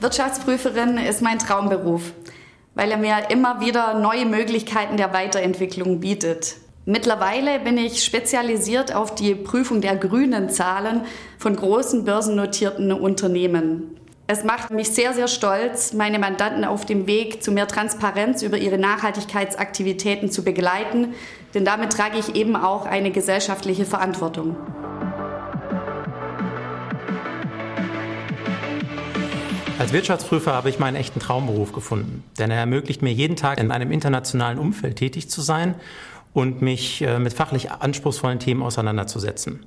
[0.00, 2.12] Wirtschaftsprüferin ist mein Traumberuf,
[2.76, 6.54] weil er mir immer wieder neue Möglichkeiten der Weiterentwicklung bietet.
[6.84, 11.02] Mittlerweile bin ich spezialisiert auf die Prüfung der grünen Zahlen
[11.36, 13.98] von großen börsennotierten Unternehmen.
[14.28, 18.56] Es macht mich sehr, sehr stolz, meine Mandanten auf dem Weg zu mehr Transparenz über
[18.56, 21.14] ihre Nachhaltigkeitsaktivitäten zu begleiten,
[21.54, 24.54] denn damit trage ich eben auch eine gesellschaftliche Verantwortung.
[29.78, 33.70] Als Wirtschaftsprüfer habe ich meinen echten Traumberuf gefunden, denn er ermöglicht mir jeden Tag in
[33.70, 35.76] einem internationalen Umfeld tätig zu sein
[36.32, 39.66] und mich äh, mit fachlich anspruchsvollen Themen auseinanderzusetzen.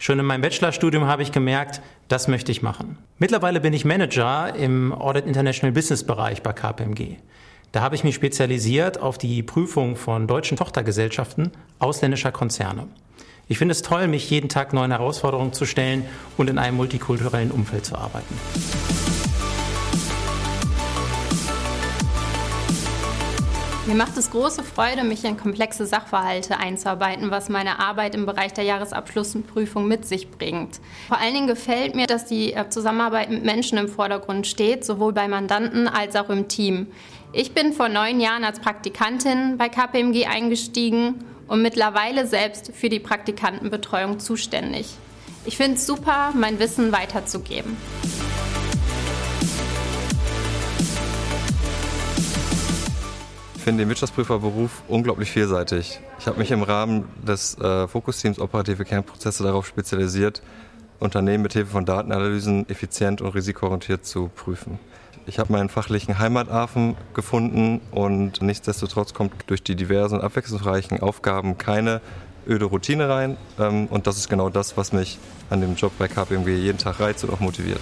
[0.00, 2.98] Schon in meinem Bachelorstudium habe ich gemerkt, das möchte ich machen.
[3.18, 7.14] Mittlerweile bin ich Manager im Audit International Business Bereich bei KPMG.
[7.70, 12.88] Da habe ich mich spezialisiert auf die Prüfung von deutschen Tochtergesellschaften ausländischer Konzerne.
[13.48, 16.04] Ich finde es toll, mich jeden Tag neuen Herausforderungen zu stellen
[16.36, 18.34] und in einem multikulturellen Umfeld zu arbeiten.
[23.86, 28.52] Mir macht es große Freude, mich in komplexe Sachverhalte einzuarbeiten, was meine Arbeit im Bereich
[28.52, 30.80] der Jahresabschlussprüfung mit sich bringt.
[31.06, 35.12] Vor allen Dingen gefällt mir, dass die äh, Zusammenarbeit mit Menschen im Vordergrund steht, sowohl
[35.12, 36.88] bei Mandanten als auch im Team.
[37.32, 42.98] Ich bin vor neun Jahren als Praktikantin bei KPMG eingestiegen und mittlerweile selbst für die
[42.98, 44.94] Praktikantenbetreuung zuständig.
[45.44, 47.76] Ich finde es super, mein Wissen weiterzugeben.
[53.66, 55.98] Finde den Wirtschaftsprüferberuf unglaublich vielseitig.
[56.20, 60.40] Ich habe mich im Rahmen des äh, Fokusteams Operative Kernprozesse darauf spezialisiert,
[61.00, 64.78] Unternehmen mit Hilfe von Datenanalysen effizient und risikoorientiert zu prüfen.
[65.26, 71.58] Ich habe meinen fachlichen Heimathafen gefunden und nichtsdestotrotz kommt durch die diversen und abwechslungsreichen Aufgaben
[71.58, 72.00] keine
[72.46, 73.36] öde Routine rein.
[73.58, 75.18] Ähm, und das ist genau das, was mich
[75.50, 77.80] an dem Job bei KPMG jeden Tag reizt und auch motiviert.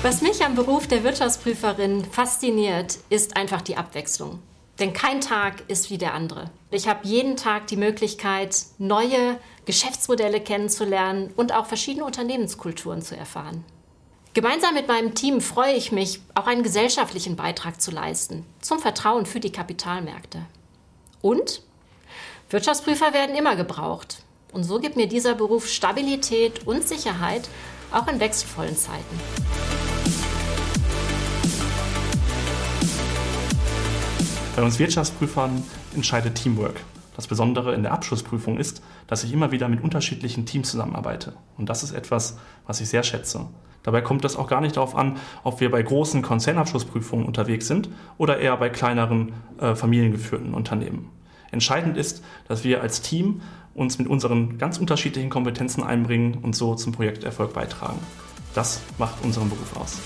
[0.00, 4.38] Was mich am Beruf der Wirtschaftsprüferin fasziniert, ist einfach die Abwechslung.
[4.78, 6.52] Denn kein Tag ist wie der andere.
[6.70, 13.64] Ich habe jeden Tag die Möglichkeit, neue Geschäftsmodelle kennenzulernen und auch verschiedene Unternehmenskulturen zu erfahren.
[14.34, 19.26] Gemeinsam mit meinem Team freue ich mich, auch einen gesellschaftlichen Beitrag zu leisten zum Vertrauen
[19.26, 20.42] für die Kapitalmärkte.
[21.22, 21.62] Und
[22.50, 24.22] Wirtschaftsprüfer werden immer gebraucht.
[24.52, 27.48] Und so gibt mir dieser Beruf Stabilität und Sicherheit,
[27.92, 29.18] auch in wechselvollen Zeiten.
[34.56, 35.62] Bei uns Wirtschaftsprüfern
[35.94, 36.80] entscheidet Teamwork.
[37.14, 41.34] Das Besondere in der Abschlussprüfung ist, dass ich immer wieder mit unterschiedlichen Teams zusammenarbeite.
[41.56, 43.46] Und das ist etwas, was ich sehr schätze.
[43.82, 47.88] Dabei kommt es auch gar nicht darauf an, ob wir bei großen Konzernabschlussprüfungen unterwegs sind
[48.18, 51.10] oder eher bei kleineren äh, familiengeführten Unternehmen.
[51.50, 53.40] Entscheidend ist, dass wir als Team
[53.78, 57.98] uns mit unseren ganz unterschiedlichen Kompetenzen einbringen und so zum Projekterfolg beitragen.
[58.54, 59.98] Das macht unseren Beruf aus.